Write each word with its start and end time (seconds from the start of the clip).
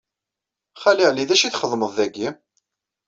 Xali 0.81 1.05
Ɛli, 1.09 1.23
d 1.29 1.31
acu 1.35 1.49
txedmeḍ 1.53 1.91
dagi? 1.97 2.29